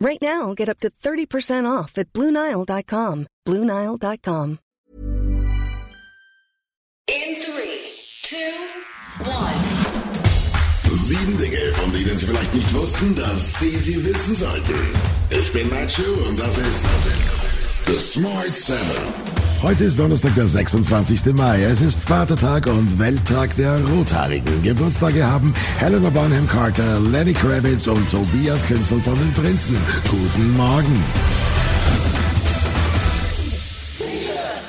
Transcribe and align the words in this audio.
Right 0.00 0.20
now, 0.20 0.52
get 0.54 0.68
up 0.68 0.78
to 0.80 0.90
30% 0.90 1.64
off 1.64 1.96
at 1.96 2.12
Bluenile.com. 2.12 3.26
Bluenile.com. 3.46 4.58
In 7.08 7.40
three, 7.40 7.80
two, 8.22 8.36
one. 9.24 9.54
Sieben 10.88 11.36
Dinge, 11.36 11.72
von 11.74 11.92
denen 11.92 12.18
Sie 12.18 12.26
vielleicht 12.26 12.52
nicht 12.52 12.74
wussten, 12.74 13.14
dass 13.14 13.60
Sie 13.60 13.78
sie 13.78 14.04
wissen 14.04 14.34
sollten. 14.34 14.74
Ich 15.30 15.52
bin 15.52 15.68
Nacho 15.68 16.02
und 16.28 16.38
das 16.38 16.58
ist 16.58 16.84
The 17.86 17.98
Smart 17.98 18.56
Seven. 18.56 19.45
Heute 19.62 19.84
ist 19.84 19.98
Donnerstag, 19.98 20.34
der 20.34 20.46
26. 20.46 21.32
Mai. 21.32 21.62
Es 21.62 21.80
ist 21.80 22.02
Vatertag 22.02 22.66
und 22.66 22.98
Welttag 22.98 23.56
der 23.56 23.82
Rothaarigen. 23.84 24.62
Geburtstage 24.62 25.26
haben 25.26 25.54
Helena 25.78 26.10
Bonham 26.10 26.46
Carter, 26.46 27.00
Lenny 27.00 27.32
Kravitz 27.32 27.86
und 27.86 28.08
Tobias 28.10 28.66
Künzel 28.66 29.00
von 29.00 29.18
den 29.18 29.32
Prinzen. 29.32 29.76
Guten 30.08 30.56
Morgen. 30.56 31.02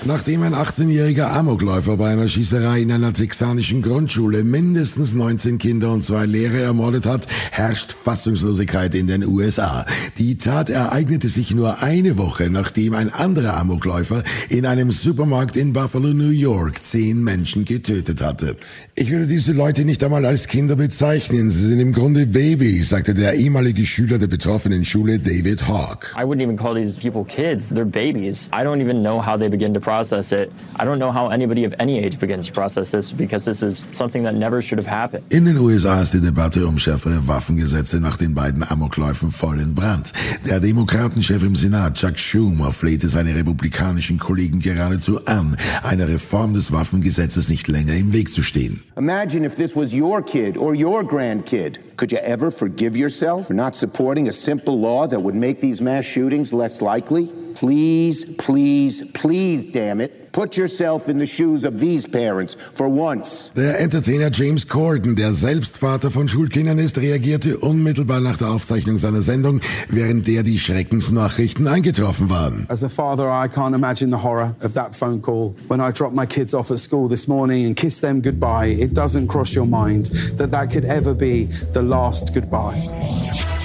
Nachdem 0.06 0.44
ein 0.44 0.54
18-jähriger 0.54 1.32
Amokläufer 1.32 1.98
bei 1.98 2.12
einer 2.12 2.30
Schießerei 2.30 2.82
in 2.82 2.92
einer 2.92 3.14
texanischen 3.14 3.82
Grundschule 3.82 4.44
mindestens 4.44 5.14
19 5.14 5.58
Kinder 5.58 5.92
und 5.92 6.06
zwei 6.06 6.26
Lehrer 6.26 6.60
ermordet 6.60 7.06
hat, 7.06 7.28
herrscht 7.52 7.94
Fassungslosigkeit 7.94 8.96
in 8.96 9.08
den 9.08 9.26
USA. 9.26 9.86
Die 10.18 10.38
Tat 10.38 10.70
ereignete 10.70 11.30
sich 11.30 11.54
nur 11.54 11.82
eine 11.82 12.18
Woche, 12.18 12.50
nachdem 12.50 12.94
ein 12.94 13.12
anderer 13.12 13.58
Amokläufer 13.58 14.24
in 14.50 14.66
einem 14.66 14.92
Supermarkt 14.92 15.58
in 15.58 15.74
Buffalo, 15.74 16.10
New 16.10 16.30
York, 16.30 16.86
zehn 16.86 17.24
Menschen 17.24 17.66
getötet 17.66 18.22
hatte. 18.22 18.56
Ich 18.96 19.12
würde 19.12 19.26
diese 19.28 19.52
Leute 19.52 19.84
nicht 19.84 20.04
einmal 20.04 20.26
als 20.26 20.48
Kinder 20.48 20.76
bezeichnen. 20.76 21.50
Sie 21.50 21.68
sind 21.68 21.80
im 21.80 21.92
Grunde 21.92 22.28
Babys, 22.28 22.90
sagte 22.90 23.14
der 23.14 23.34
ehemalige 23.34 23.86
Schüler 23.86 24.20
der 24.20 24.28
betroffenen 24.28 24.86
Schule 24.86 25.20
David 25.20 25.68
Hawk. 25.68 26.16
I 26.18 26.24
wouldn't 26.24 26.42
even 26.42 26.56
call 26.56 26.76
these 26.76 26.98
people 27.00 27.26
kids. 27.26 27.70
They're 27.72 27.84
babies. 27.84 28.50
I 28.54 28.64
don't 28.64 28.82
even 28.82 29.02
know 29.02 29.20
how 29.20 29.38
they 29.38 29.50
begin 29.50 29.74
to 29.74 29.80
process 29.88 30.34
it. 30.34 30.52
I 30.76 30.84
don't 30.84 31.00
know 31.00 31.14
how 31.14 31.30
anybody 31.30 31.64
of 31.64 31.74
any 31.80 31.98
age 32.04 32.20
begins 32.20 32.46
to 32.48 32.52
process 32.52 32.92
this 32.92 33.14
because 33.14 33.46
this 33.46 33.64
is 33.64 33.86
something 33.94 34.24
that 34.24 34.36
never 34.36 34.62
should 34.62 34.80
have 34.80 34.92
happened. 35.02 35.24
In 35.30 35.46
den 35.46 35.58
USA 35.58 36.02
ist 36.02 36.14
die 36.14 36.20
Debatte 36.20 36.68
um 36.68 36.78
schärfere 36.78 37.26
Waffengesetze 37.26 38.02
nach 38.02 38.18
den 38.18 38.36
beiden 38.36 38.64
Amokläufen 38.70 39.32
voll 39.32 39.62
in 39.62 39.74
Brand. 39.74 40.12
Der 40.46 40.60
Demokratenchef 40.60 41.42
im 41.42 41.56
Senat, 41.56 41.94
Chuck 41.94 42.18
Schumer, 42.20 42.74
flehte 42.74 43.08
seine 43.08 43.34
republikanischen 43.34 44.20
Kollegen 44.20 44.60
geradezu 44.60 45.26
an, 45.26 45.56
einer 45.84 46.10
Reform 46.10 46.54
des 46.54 46.74
Waffengesetzes 46.74 47.48
nicht 47.48 47.70
länger 47.70 47.94
im 47.94 48.12
Weg 48.12 48.30
zu 48.30 48.42
stehen. 48.42 48.84
Imagine 48.98 49.46
if 49.46 49.56
this 49.56 49.74
was 49.74 49.94
your 49.94 50.22
kid 50.22 50.58
or 50.58 50.76
your 50.76 51.02
grandkid. 51.04 51.80
Could 51.96 52.12
you 52.12 52.20
ever 52.20 52.52
forgive 52.52 52.98
yourself 52.98 53.48
for 53.48 53.56
not 53.56 53.76
supporting 53.76 54.28
a 54.28 54.34
simple 54.34 54.78
law 54.80 55.08
that 55.08 55.20
would 55.20 55.34
make 55.34 55.62
these 55.62 55.82
mass 55.82 56.06
shootings 56.06 56.52
less 56.52 56.82
likely? 56.82 57.30
Please, 57.60 58.24
please, 58.38 59.04
please, 59.14 59.66
damn 59.66 60.00
it. 60.00 60.32
Put 60.32 60.56
yourself 60.56 61.10
in 61.10 61.18
the 61.18 61.26
shoes 61.26 61.66
of 61.66 61.80
these 61.80 62.06
parents 62.06 62.56
for 62.76 62.88
once. 62.88 63.52
Der 63.56 63.80
Entertainer 63.80 64.30
James 64.30 64.68
Corden, 64.68 65.16
der 65.16 65.34
selbst 65.34 65.80
Vater 65.80 66.12
von 66.12 66.28
Schulkindern 66.28 66.78
ist, 66.78 67.00
reagierte 67.00 67.58
unmittelbar 67.58 68.20
nach 68.20 68.38
der 68.38 68.52
Aufzeichnung 68.52 69.00
seiner 69.00 69.24
Sendung, 69.24 69.62
während 69.90 70.28
der 70.28 70.44
die 70.44 70.60
Schreckensnachrichten 70.60 71.68
eingetroffen 71.68 72.30
waren. 72.30 72.68
As 72.70 72.84
a 72.84 72.90
father, 72.90 73.26
I 73.26 73.48
can't 73.48 73.74
imagine 73.74 74.12
the 74.12 74.22
horror 74.22 74.54
of 74.64 74.74
that 74.76 74.96
phone 74.96 75.20
call. 75.20 75.56
When 75.68 75.82
I 75.82 75.92
dropped 75.92 76.16
my 76.16 76.28
kids 76.28 76.54
off 76.54 76.70
at 76.70 76.78
school 76.78 77.10
this 77.10 77.28
morning 77.28 77.66
and 77.66 77.76
kissed 77.76 78.04
them 78.04 78.22
goodbye, 78.22 78.68
it 78.68 78.94
doesn't 78.94 79.26
cross 79.26 79.56
your 79.56 79.66
mind 79.66 80.12
that 80.38 80.52
that 80.52 80.70
could 80.72 80.86
ever 80.86 81.16
be 81.16 81.46
the 81.74 81.82
last 81.82 82.36
goodbye. 82.36 83.57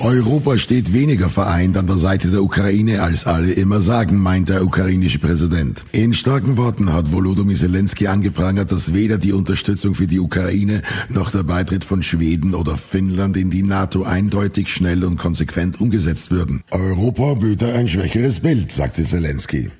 Europa 0.00 0.56
steht 0.58 0.92
weniger 0.92 1.28
vereint 1.28 1.76
an 1.76 1.88
der 1.88 1.96
Seite 1.96 2.28
der 2.28 2.44
Ukraine, 2.44 3.02
als 3.02 3.26
alle 3.26 3.50
immer 3.50 3.80
sagen, 3.80 4.16
meint 4.18 4.48
der 4.48 4.62
ukrainische 4.62 5.18
Präsident. 5.18 5.84
In 5.90 6.12
starken 6.12 6.56
Worten 6.56 6.92
hat 6.92 7.10
Volodymyr 7.10 7.56
Zelensky 7.56 8.06
angeprangert, 8.06 8.70
dass 8.70 8.94
weder 8.94 9.18
die 9.18 9.32
Unterstützung 9.32 9.96
für 9.96 10.06
die 10.06 10.20
Ukraine 10.20 10.82
noch 11.08 11.32
der 11.32 11.42
Beitritt 11.42 11.82
von 11.82 12.04
Schweden 12.04 12.54
oder 12.54 12.76
Finnland 12.76 13.36
in 13.36 13.50
die 13.50 13.64
NATO 13.64 14.04
eindeutig 14.04 14.68
schnell 14.68 15.02
und 15.02 15.16
konsequent 15.16 15.80
umgesetzt 15.80 16.30
würden. 16.30 16.62
Europa 16.70 17.34
böte 17.34 17.74
ein 17.74 17.88
schwächeres 17.88 18.38
Bild, 18.38 18.70
sagte 18.70 19.02
Zelensky. 19.02 19.70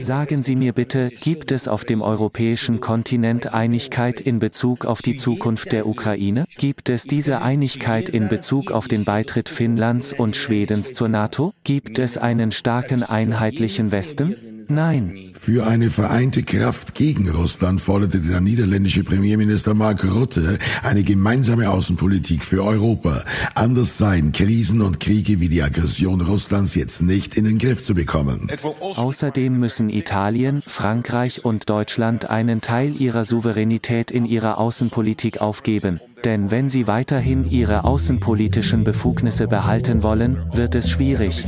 Sagen 0.00 0.44
Sie 0.44 0.54
mir 0.54 0.74
bitte, 0.74 1.10
gibt 1.20 1.50
es 1.50 1.66
auf 1.66 1.84
dem 1.84 2.02
europäischen 2.02 2.78
Kontinent 2.78 3.52
Einigkeit 3.52 4.20
in 4.20 4.38
Bezug 4.38 4.84
auf 4.84 5.02
die 5.02 5.16
Zukunft 5.16 5.72
der 5.72 5.88
Ukraine? 5.88 6.44
Gibt 6.56 6.88
es 6.88 7.02
diese 7.02 7.42
Einigkeit 7.42 8.08
in 8.08 8.28
Bezug 8.28 8.70
auf 8.70 8.86
den 8.86 9.04
Beitritt 9.04 9.55
Finnlands 9.56 10.12
und 10.12 10.36
Schwedens 10.36 10.92
zur 10.92 11.08
NATO? 11.08 11.54
Gibt 11.64 11.98
es 11.98 12.18
einen 12.18 12.52
starken 12.52 13.02
einheitlichen 13.02 13.90
Westen? 13.90 14.36
Nein. 14.68 15.32
Für 15.40 15.66
eine 15.66 15.88
vereinte 15.90 16.42
Kraft 16.42 16.94
gegen 16.94 17.30
Russland 17.30 17.80
forderte 17.80 18.18
der 18.18 18.40
niederländische 18.40 19.02
Premierminister 19.02 19.74
Mark 19.74 20.04
Rutte 20.04 20.58
eine 20.82 21.04
gemeinsame 21.04 21.70
Außenpolitik 21.70 22.44
für 22.44 22.64
Europa. 22.64 23.22
Anders 23.54 23.96
seien 23.96 24.32
Krisen 24.32 24.82
und 24.82 25.00
Kriege 25.00 25.40
wie 25.40 25.48
die 25.48 25.62
Aggression 25.62 26.20
Russlands 26.20 26.74
jetzt 26.74 27.00
nicht 27.00 27.36
in 27.36 27.44
den 27.44 27.58
Griff 27.58 27.82
zu 27.82 27.94
bekommen. 27.94 28.50
Außerdem 28.80 29.56
müssen 29.56 29.88
Italien, 29.88 30.62
Frankreich 30.66 31.44
und 31.44 31.70
Deutschland 31.70 32.28
einen 32.28 32.60
Teil 32.60 33.00
ihrer 33.00 33.24
Souveränität 33.24 34.10
in 34.10 34.26
ihrer 34.26 34.58
Außenpolitik 34.58 35.40
aufgeben. 35.40 36.00
Denn 36.26 36.50
wenn 36.50 36.68
sie 36.68 36.88
weiterhin 36.88 37.48
ihre 37.48 37.84
außenpolitischen 37.84 38.82
Befugnisse 38.82 39.46
behalten 39.46 40.02
wollen, 40.02 40.44
wird 40.52 40.74
es 40.74 40.90
schwierig. 40.90 41.44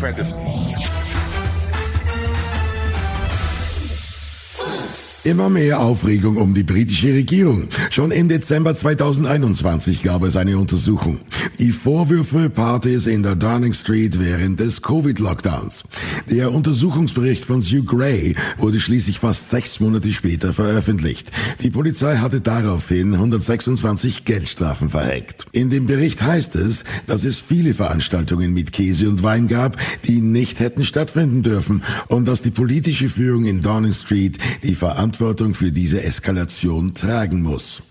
Immer 5.28 5.50
mehr 5.50 5.80
Aufregung 5.80 6.38
um 6.38 6.54
die 6.54 6.62
britische 6.62 7.12
Regierung. 7.12 7.68
Schon 7.90 8.12
im 8.12 8.30
Dezember 8.30 8.74
2021 8.74 10.02
gab 10.02 10.22
es 10.22 10.36
eine 10.36 10.56
Untersuchung. 10.56 11.18
Die 11.58 11.70
Vorwürfe 11.70 12.48
Partys 12.48 13.06
in 13.06 13.22
der 13.22 13.36
Downing 13.36 13.74
Street 13.74 14.18
während 14.18 14.58
des 14.58 14.80
Covid-Lockdowns. 14.80 15.84
Der 16.30 16.50
Untersuchungsbericht 16.50 17.44
von 17.44 17.60
Sue 17.60 17.82
Gray 17.82 18.36
wurde 18.56 18.80
schließlich 18.80 19.18
fast 19.18 19.50
sechs 19.50 19.80
Monate 19.80 20.14
später 20.14 20.54
veröffentlicht. 20.54 21.30
Die 21.62 21.68
Polizei 21.68 22.16
hatte 22.16 22.40
daraufhin 22.40 23.12
126 23.12 24.24
Geldstrafen 24.24 24.88
verhängt. 24.88 25.47
In 25.52 25.70
dem 25.70 25.86
Bericht 25.86 26.22
heißt 26.22 26.56
es, 26.56 26.84
dass 27.06 27.24
es 27.24 27.38
viele 27.38 27.74
Veranstaltungen 27.74 28.52
mit 28.52 28.72
Käse 28.72 29.08
und 29.08 29.22
Wein 29.22 29.48
gab, 29.48 29.76
die 30.04 30.20
nicht 30.20 30.60
hätten 30.60 30.84
stattfinden 30.84 31.42
dürfen 31.42 31.82
und 32.08 32.28
dass 32.28 32.42
die 32.42 32.50
politische 32.50 33.08
Führung 33.08 33.44
in 33.44 33.62
Downing 33.62 33.92
Street 33.92 34.38
die 34.62 34.74
Verantwortung 34.74 35.54
für 35.54 35.72
diese 35.72 36.02
Eskalation 36.02 36.94
tragen 36.94 37.42
muss. 37.42 37.82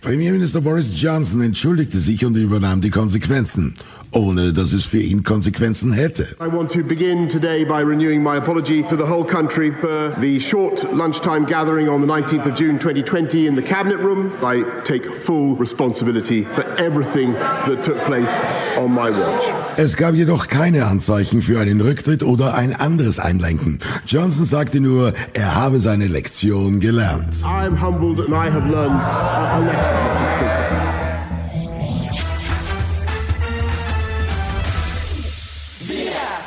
Premierminister 0.00 0.60
Boris 0.60 0.92
Johnson 1.00 1.40
entschuldigte 1.40 1.98
sich 1.98 2.24
und 2.24 2.36
übernahm 2.36 2.80
die 2.80 2.90
Konsequenzen. 2.90 3.74
ohne 4.14 4.52
dass 4.52 4.72
es 4.72 4.84
für 4.84 4.98
ihn 4.98 5.22
Konsequenzen 5.22 5.92
hätte. 5.92 6.36
I 6.38 6.46
want 6.46 6.70
to 6.72 6.82
begin 6.82 7.28
today 7.28 7.64
by 7.64 7.80
renewing 7.82 8.22
my 8.22 8.36
apology 8.36 8.82
to 8.82 8.96
the 8.96 9.04
whole 9.04 9.24
country 9.24 9.72
for 9.80 10.14
the 10.20 10.38
short 10.38 10.84
lunchtime 10.92 11.46
gathering 11.46 11.88
on 11.88 12.00
the 12.00 12.06
19th 12.06 12.46
of 12.46 12.54
June 12.54 12.78
2020 12.78 13.46
in 13.46 13.56
the 13.56 13.62
Cabinet 13.62 13.98
Room. 14.00 14.30
I 14.42 14.64
take 14.84 15.04
full 15.04 15.56
responsibility 15.56 16.44
for 16.44 16.62
everything 16.76 17.32
that 17.32 17.84
took 17.84 17.98
place 18.04 18.32
on 18.76 18.92
my 18.92 19.10
watch. 19.10 19.71
Es 19.76 19.96
gab 19.96 20.14
jedoch 20.14 20.48
keine 20.48 20.86
Anzeichen 20.86 21.40
für 21.40 21.58
einen 21.58 21.80
Rücktritt 21.80 22.22
oder 22.22 22.54
ein 22.54 22.76
anderes 22.76 23.18
Einlenken. 23.18 23.78
Johnson 24.06 24.44
sagte 24.44 24.80
nur, 24.80 25.14
er 25.32 25.54
habe 25.54 25.80
seine 25.80 26.08
Lektion 26.08 26.78
gelernt. 26.78 27.36
I 27.42 27.66
am 27.66 27.80
humbled 27.80 28.20
and 28.20 28.34
I 28.34 28.50
have 28.50 28.68
learned 28.68 29.02
a, 29.02 29.58
lesson, 29.60 30.91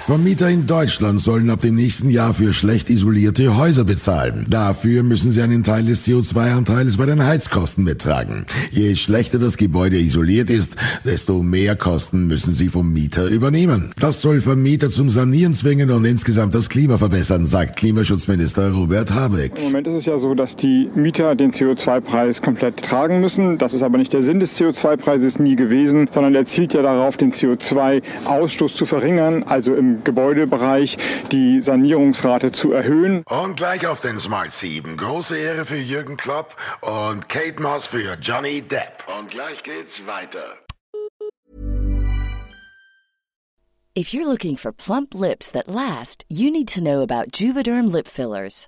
Vermieter 0.05 0.51
in 0.51 0.67
Deutschland 0.67 1.19
sollen 1.19 1.49
ab 1.49 1.61
dem 1.61 1.73
nächsten 1.73 2.11
Jahr 2.11 2.31
für 2.35 2.53
schlecht 2.53 2.91
isolierte 2.91 3.57
Häuser 3.57 3.85
bezahlen. 3.85 4.45
Dafür 4.47 5.01
müssen 5.01 5.31
sie 5.31 5.41
einen 5.41 5.63
Teil 5.63 5.83
des 5.83 6.05
CO2-Anteils 6.05 6.97
bei 6.97 7.07
den 7.07 7.25
Heizkosten 7.25 7.83
mittragen. 7.83 8.45
Je 8.69 8.93
schlechter 8.93 9.39
das 9.39 9.57
Gebäude 9.57 9.97
isoliert 9.97 10.51
ist, 10.51 10.75
desto 11.05 11.41
mehr 11.41 11.75
Kosten 11.75 12.27
müssen 12.27 12.53
sie 12.53 12.69
vom 12.69 12.93
Mieter 12.93 13.25
übernehmen. 13.29 13.89
Das 13.99 14.21
soll 14.21 14.41
Vermieter 14.41 14.91
zum 14.91 15.09
Sanieren 15.09 15.55
zwingen 15.55 15.89
und 15.89 16.05
insgesamt 16.05 16.53
das 16.53 16.69
Klima 16.69 16.99
verbessern, 16.99 17.47
sagt 17.47 17.75
Klimaschutzminister 17.75 18.73
Robert 18.73 19.11
Habeck. 19.11 19.53
Im 19.57 19.63
Moment 19.63 19.87
ist 19.87 19.95
es 19.95 20.05
ja 20.05 20.19
so, 20.19 20.35
dass 20.35 20.55
die 20.55 20.87
Mieter 20.93 21.33
den 21.33 21.49
CO2-Preis 21.49 22.43
komplett 22.43 22.83
tragen 22.83 23.21
müssen. 23.21 23.57
Das 23.57 23.73
ist 23.73 23.81
aber 23.81 23.97
nicht 23.97 24.13
der 24.13 24.21
Sinn 24.21 24.39
des 24.39 24.55
CO2-Preises 24.59 25.39
nie 25.39 25.55
gewesen, 25.55 26.09
sondern 26.11 26.35
er 26.35 26.45
zielt 26.45 26.75
ja 26.75 26.83
darauf, 26.83 27.17
den 27.17 27.31
CO2-Ausstoß 27.31 28.75
zu 28.75 28.85
verringern, 28.85 29.41
also 29.41 29.73
im 29.73 29.94
Gebäudebereich 30.03 30.97
die 31.31 31.61
Sanierungsrate 31.61 32.51
zu 32.51 32.71
erhöhen. 32.71 33.23
Und 33.29 33.57
gleich 33.57 33.87
auf 33.87 34.01
den 34.01 34.19
Smart 34.19 34.53
7. 34.53 34.97
Große 34.97 35.37
Ehre 35.37 35.65
für 35.65 35.77
Jürgen 35.77 36.17
Klopp 36.17 36.55
und 36.81 37.29
Kate 37.29 37.61
Moss 37.61 37.85
für 37.85 38.17
Johnny 38.21 38.61
Depp. 38.61 39.03
Und 39.19 39.31
gleich 39.31 39.61
geht's 39.63 40.05
weiter. 40.05 40.57
If 43.97 44.13
you're 44.13 44.27
looking 44.27 44.57
for 44.57 44.73
plump 44.73 45.13
lips 45.13 45.49
that 45.51 45.69
last, 45.69 46.25
you 46.27 46.51
need 46.51 46.67
to 46.67 46.81
know 46.81 47.01
about 47.01 47.31
Juvederm 47.31 47.89
lip 47.89 48.09
fillers. 48.09 48.67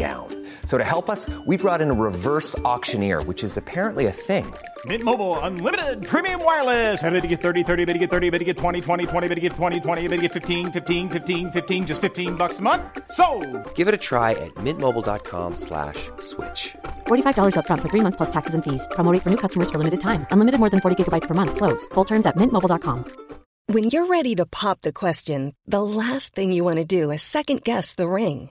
down. 0.00 0.28
So 0.64 0.78
to 0.78 0.84
help 0.84 1.10
us, 1.10 1.28
we 1.46 1.56
brought 1.58 1.80
in 1.82 1.90
a 1.90 1.98
reverse 2.08 2.56
auctioneer, 2.60 3.22
which 3.24 3.44
is 3.44 3.58
apparently 3.58 4.06
a 4.06 4.12
thing. 4.28 4.46
Mint 4.86 5.04
Mobile 5.04 5.38
unlimited 5.40 6.06
premium 6.06 6.42
wireless. 6.42 7.02
Ready 7.02 7.20
to 7.20 7.26
get 7.26 7.42
30, 7.42 7.64
30, 7.64 7.84
bit 7.84 7.92
to 7.92 7.98
get 7.98 8.10
30, 8.10 8.30
bit 8.30 8.38
to 8.38 8.44
get 8.46 8.56
20, 8.56 8.80
20, 8.80 9.06
20, 9.06 9.28
bit 9.28 9.34
to 9.34 9.40
get 9.40 9.52
20, 9.52 9.80
20, 9.80 10.08
bit 10.08 10.16
to 10.16 10.22
get 10.22 10.32
15, 10.32 10.72
15, 10.72 11.08
15, 11.10 11.50
15 11.50 11.86
just 11.86 12.00
15 12.00 12.34
bucks 12.34 12.60
a 12.60 12.62
month. 12.62 12.82
So, 13.10 13.26
Give 13.74 13.88
it 13.88 13.94
a 13.94 13.98
try 13.98 14.30
at 14.32 14.54
mintmobile.com 14.64 15.56
slash 15.56 16.08
switch. 16.18 16.62
$45 17.06 17.54
upfront 17.58 17.82
for 17.82 17.90
three 17.90 18.04
months 18.06 18.16
plus 18.16 18.30
taxes 18.30 18.54
and 18.54 18.64
fees. 18.64 18.88
Promo 18.96 19.12
rate 19.12 19.22
for 19.22 19.30
new 19.34 19.42
customers 19.44 19.70
for 19.70 19.78
limited 19.78 20.00
time. 20.00 20.24
Unlimited 20.30 20.60
more 20.60 20.70
than 20.70 20.80
40 20.80 20.96
gigabytes 20.96 21.28
per 21.28 21.34
month. 21.34 21.56
Slows. 21.56 21.84
Full 21.94 22.06
terms 22.12 22.26
at 22.26 22.36
mintmobile.com. 22.36 23.04
When 23.74 23.84
you're 23.84 24.06
ready 24.06 24.34
to 24.34 24.46
pop 24.46 24.80
the 24.80 24.92
question, 24.92 25.54
the 25.64 25.82
last 25.82 26.34
thing 26.34 26.50
you 26.50 26.64
want 26.64 26.78
to 26.78 26.84
do 27.00 27.12
is 27.12 27.22
second 27.22 27.62
guess 27.62 27.94
the 27.94 28.08
ring. 28.08 28.50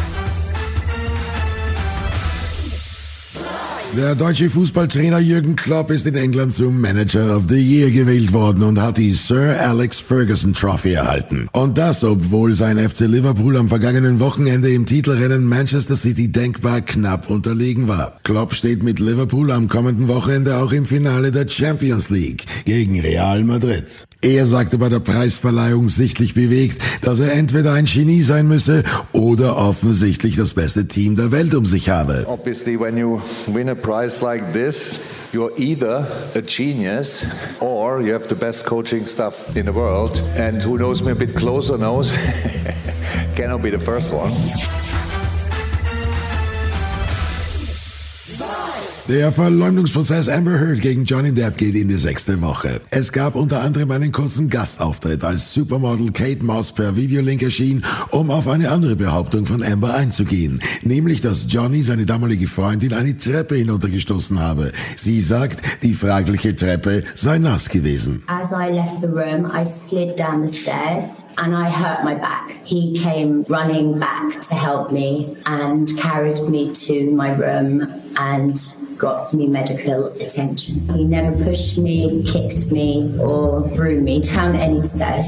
Der 3.97 4.15
deutsche 4.15 4.49
Fußballtrainer 4.49 5.19
Jürgen 5.19 5.57
Klopp 5.57 5.91
ist 5.91 6.05
in 6.05 6.15
England 6.15 6.53
zum 6.53 6.79
Manager 6.79 7.35
of 7.35 7.43
the 7.49 7.57
Year 7.57 7.91
gewählt 7.91 8.31
worden 8.31 8.63
und 8.63 8.81
hat 8.81 8.97
die 8.97 9.11
Sir 9.11 9.59
Alex 9.59 9.99
Ferguson 9.99 10.53
Trophy 10.53 10.93
erhalten. 10.93 11.49
Und 11.51 11.77
das, 11.77 12.01
obwohl 12.05 12.53
sein 12.53 12.79
FC 12.79 13.01
Liverpool 13.01 13.57
am 13.57 13.67
vergangenen 13.67 14.21
Wochenende 14.21 14.71
im 14.71 14.85
Titelrennen 14.85 15.43
Manchester 15.43 15.97
City 15.97 16.29
denkbar 16.29 16.79
knapp 16.79 17.29
unterlegen 17.29 17.89
war. 17.89 18.17
Klopp 18.23 18.53
steht 18.53 18.81
mit 18.81 18.99
Liverpool 18.99 19.51
am 19.51 19.67
kommenden 19.67 20.07
Wochenende 20.07 20.55
auch 20.55 20.71
im 20.71 20.85
Finale 20.85 21.31
der 21.33 21.49
Champions 21.49 22.09
League 22.09 22.45
gegen 22.63 22.97
Real 23.01 23.43
Madrid. 23.43 24.05
Er 24.23 24.45
sagte 24.45 24.77
bei 24.77 24.87
der 24.87 24.99
Preisverleihung 24.99 25.89
sichtlich 25.89 26.35
bewegt, 26.35 26.79
dass 27.01 27.19
er 27.19 27.33
entweder 27.33 27.73
ein 27.73 27.85
Genie 27.85 28.21
sein 28.21 28.47
müsse 28.47 28.83
oder 29.13 29.57
offensichtlich 29.57 30.35
das 30.35 30.53
beste 30.53 30.87
Team 30.87 31.15
der 31.15 31.31
Welt 31.31 31.55
um 31.55 31.65
sich 31.65 31.89
habe. 31.89 32.25
Obviously, 32.27 32.79
when 32.79 32.97
you 32.97 33.19
win 33.47 33.67
a 33.67 33.73
prize 33.81 34.21
like 34.21 34.53
this, 34.53 34.99
you're 35.33 35.51
either 35.57 36.05
a 36.35 36.41
genius 36.41 37.25
or 37.59 38.01
you 38.01 38.13
have 38.13 38.27
the 38.27 38.35
best 38.35 38.65
coaching 38.65 39.05
staff 39.05 39.55
in 39.55 39.65
the 39.65 39.73
world. 39.73 40.17
And 40.35 40.61
who 40.61 40.77
knows 40.77 41.01
me 41.01 41.11
a 41.11 41.15
bit 41.15 41.35
closer 41.35 41.77
knows, 41.77 42.11
cannot 43.35 43.61
be 43.61 43.69
the 43.69 43.79
first 43.79 44.13
one. 44.13 44.33
Der 49.11 49.29
Verleumdungsprozess 49.33 50.29
Amber 50.29 50.57
Heard 50.57 50.79
gegen 50.79 51.03
Johnny 51.03 51.33
Depp 51.33 51.57
geht 51.57 51.75
in 51.75 51.89
die 51.89 51.95
sechste 51.95 52.41
Woche. 52.41 52.79
Es 52.91 53.11
gab 53.11 53.35
unter 53.35 53.59
anderem 53.59 53.91
einen 53.91 54.13
kurzen 54.13 54.49
Gastauftritt, 54.49 55.25
als 55.25 55.53
Supermodel 55.53 56.13
Kate 56.13 56.45
Moss 56.45 56.71
per 56.71 56.95
Videolink 56.95 57.41
erschien, 57.41 57.83
um 58.11 58.31
auf 58.31 58.47
eine 58.47 58.71
andere 58.71 58.95
Behauptung 58.95 59.45
von 59.45 59.63
Amber 59.63 59.95
einzugehen, 59.95 60.61
nämlich 60.83 61.19
dass 61.19 61.47
Johnny 61.49 61.81
seine 61.81 62.05
damalige 62.05 62.47
Freundin 62.47 62.93
eine 62.93 63.17
Treppe 63.17 63.55
hinuntergestoßen 63.55 64.39
habe. 64.39 64.71
Sie 64.95 65.19
sagt, 65.19 65.61
die 65.83 65.93
fragliche 65.93 66.55
Treppe 66.55 67.03
sei 67.13 67.37
nass 67.37 67.67
gewesen. 67.67 68.23
As 68.27 68.53
I 68.53 68.73
left 68.73 69.01
the 69.01 69.07
room, 69.07 69.45
I 69.45 69.65
slid 69.65 70.17
down 70.17 70.47
the 70.47 70.57
stairs 70.57 71.25
and 71.35 71.53
I 71.53 71.69
hurt 71.69 72.05
my 72.05 72.15
back. 72.15 72.55
He 72.63 72.97
came 72.97 73.43
running 73.49 73.99
back 73.99 74.41
to 74.47 74.55
help 74.55 74.93
me 74.93 75.35
and 75.43 75.97
carried 75.97 76.47
me 76.47 76.71
to 76.87 77.11
my 77.13 77.33
room 77.33 77.85
and 78.15 78.57
got 79.01 79.33
me 79.33 79.47
medical 79.47 80.05
attention. 80.21 80.87
He 80.89 81.03
never 81.05 81.43
pushed 81.43 81.79
me, 81.79 82.23
kicked 82.31 82.71
me, 82.71 83.17
or 83.19 83.67
threw 83.73 83.99
me 83.99 84.21
down 84.21 84.55
any 84.55 84.83
stairs. 84.83 85.25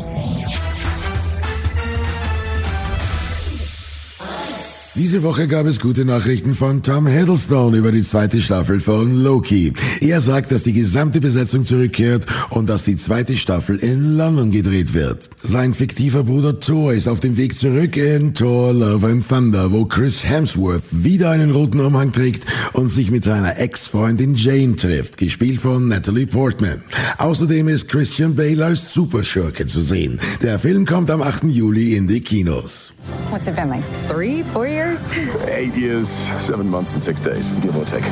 Diese 4.95 5.23
Woche 5.23 5.47
gab 5.47 5.65
es 5.65 5.79
gute 5.79 6.05
Nachrichten 6.05 6.53
von 6.53 6.83
Tom 6.83 7.07
Hiddleston 7.07 7.73
über 7.73 7.91
die 7.91 8.03
zweite 8.03 8.39
Staffel 8.43 8.79
von 8.79 9.23
Loki. 9.23 9.73
Er 10.01 10.21
sagt, 10.21 10.51
dass 10.51 10.61
die 10.61 10.71
gesamte 10.71 11.19
Besetzung 11.19 11.63
zurückkehrt 11.63 12.27
und 12.51 12.69
dass 12.69 12.83
die 12.83 12.95
zweite 12.95 13.35
Staffel 13.35 13.77
in 13.77 14.15
London 14.15 14.51
gedreht 14.51 14.93
wird. 14.93 15.31
Sein 15.41 15.73
fiktiver 15.73 16.23
Bruder 16.23 16.59
Thor 16.59 16.93
ist 16.93 17.07
auf 17.07 17.19
dem 17.19 17.37
Weg 17.37 17.55
zurück 17.55 17.97
in 17.97 18.35
Thor 18.35 18.71
Love 18.71 19.07
and 19.07 19.27
Thunder, 19.27 19.71
wo 19.71 19.85
Chris 19.85 20.23
Hemsworth 20.23 20.83
wieder 20.91 21.31
einen 21.31 21.49
roten 21.49 21.79
Umhang 21.79 22.11
trägt 22.11 22.45
und 22.73 22.89
sich 22.89 23.09
mit 23.09 23.23
seiner 23.23 23.57
Ex-Freundin 23.57 24.35
Jane 24.35 24.75
trifft, 24.75 25.17
gespielt 25.17 25.61
von 25.63 25.87
Natalie 25.87 26.27
Portman. 26.27 26.83
Außerdem 27.17 27.67
ist 27.67 27.89
Christian 27.89 28.35
Bale 28.35 28.63
als 28.63 28.93
Superschurke 28.93 29.65
zu 29.65 29.81
sehen. 29.81 30.19
Der 30.43 30.59
Film 30.59 30.85
kommt 30.85 31.09
am 31.09 31.23
8. 31.23 31.45
Juli 31.45 31.95
in 31.95 32.07
die 32.07 32.21
Kinos. 32.21 32.92
What's 33.33 33.47
it 33.47 33.55
been 33.55 33.69
like? 33.69 33.83
Three, 34.05 34.43
four 34.43 34.67
years? 34.67 35.17
Eight 35.47 35.73
years, 35.73 36.07
seven 36.37 36.69
months, 36.69 36.93
and 36.93 37.01
six 37.01 37.19
days, 37.19 37.49
give 37.65 37.75
or 37.75 37.83
take. 37.83 38.03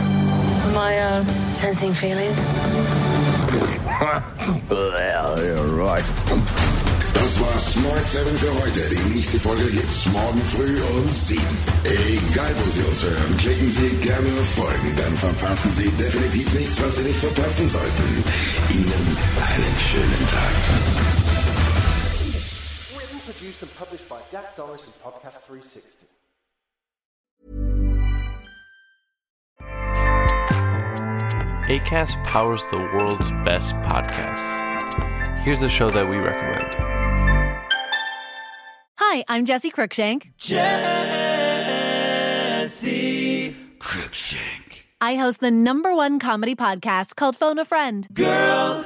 My 0.74 0.98
uh, 0.98 1.24
sensing 1.62 1.94
feelings? 1.94 2.36
well, 4.68 5.38
you're 5.46 5.78
right. 5.78 6.04
Das 7.14 7.40
war 7.40 7.60
Smart 7.60 8.08
7 8.08 8.36
für 8.36 8.52
heute. 8.64 8.82
Die 8.90 9.14
nächste 9.14 9.40
Folge 9.40 9.70
gibt's 9.70 10.08
morgen 10.08 10.42
früh 10.42 10.82
um 10.82 11.08
7. 11.08 11.40
Egal, 11.84 12.56
wo 12.58 12.72
Sie 12.72 12.82
uns 12.82 13.04
hören, 13.04 13.38
klicken 13.38 13.70
Sie 13.70 13.90
gerne 14.02 14.28
auf 14.40 14.50
Folgen, 14.56 14.96
dann 14.98 15.16
verpassen 15.18 15.72
Sie 15.74 15.90
definitiv 16.02 16.52
nichts, 16.56 16.82
was 16.82 16.96
Sie 16.96 17.04
nicht 17.04 17.20
verpassen 17.20 17.70
sollten. 17.70 18.24
Ihnen 18.72 19.18
einen 19.38 19.78
schönen 19.86 20.28
Tag. 20.34 21.21
Written, 23.52 23.60
produced, 23.60 23.62
and 23.64 23.76
published 23.76 24.08
by 24.10 24.22
Dak 24.30 24.56
Doris 24.56 24.86
and 24.86 24.96
Podcast 25.04 25.42
360. 25.42 26.08
ACAST 31.68 32.24
powers 32.26 32.64
the 32.72 32.78
world's 32.78 33.32
best 33.44 33.76
podcasts. 33.76 34.58
Here's 35.40 35.64
a 35.64 35.70
show 35.70 35.90
that 35.92 36.10
we 36.10 36.18
recommend. 36.18 36.76
Hi, 38.98 39.24
I'm 39.28 39.46
Jesse 39.46 39.72
Cruikshank. 39.72 40.32
Jesse 40.38 40.66
Cruikshank. 43.80 44.84
I 45.02 45.16
host 45.16 45.40
the 45.40 45.50
number 45.52 45.94
one 45.96 46.20
comedy 46.20 46.56
podcast 46.56 47.16
called 47.16 47.36
Phone 47.36 47.58
a 47.60 47.66
Friend. 47.66 48.08
Girl, 48.14 48.86